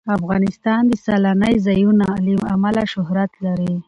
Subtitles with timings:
[0.17, 3.73] افغانستان د سیلانی ځایونه له امله شهرت لري.